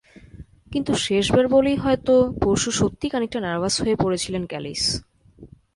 কিন্তু 0.71 0.91
শেষবার 0.95 1.45
বলেই 1.47 1.75
হয়তো 1.75 2.13
পরশু 2.43 2.69
সত্যি 2.71 3.07
খানিকটা 3.09 3.39
নার্ভাস 3.39 3.75
হয়ে 3.81 3.95
পড়েছিলেন 3.95 4.43
ক্যালিস। 4.45 4.83